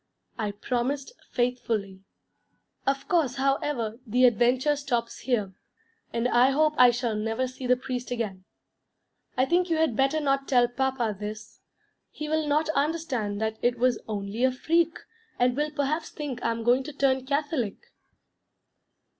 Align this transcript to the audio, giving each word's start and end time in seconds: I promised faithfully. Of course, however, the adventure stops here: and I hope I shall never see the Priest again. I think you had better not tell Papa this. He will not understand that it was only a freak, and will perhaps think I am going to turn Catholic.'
I 0.39 0.49
promised 0.49 1.11
faithfully. 1.29 2.01
Of 2.87 3.07
course, 3.07 3.35
however, 3.35 3.99
the 4.07 4.25
adventure 4.25 4.75
stops 4.75 5.19
here: 5.19 5.53
and 6.11 6.27
I 6.27 6.49
hope 6.49 6.73
I 6.75 6.89
shall 6.89 7.15
never 7.15 7.45
see 7.47 7.67
the 7.67 7.77
Priest 7.77 8.09
again. 8.09 8.45
I 9.37 9.45
think 9.45 9.69
you 9.69 9.77
had 9.77 9.95
better 9.95 10.19
not 10.19 10.47
tell 10.47 10.67
Papa 10.67 11.15
this. 11.19 11.59
He 12.09 12.27
will 12.27 12.47
not 12.47 12.67
understand 12.69 13.39
that 13.41 13.59
it 13.61 13.77
was 13.77 14.01
only 14.07 14.43
a 14.43 14.51
freak, 14.51 14.97
and 15.37 15.55
will 15.55 15.69
perhaps 15.69 16.09
think 16.09 16.43
I 16.43 16.49
am 16.49 16.63
going 16.63 16.81
to 16.85 16.93
turn 16.93 17.23
Catholic.' 17.23 17.77